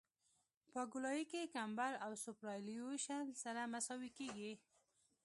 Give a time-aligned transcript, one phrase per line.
[0.71, 4.53] په ګولایي کې کمبر او سوپرایلیویشن سره مساوي کیږي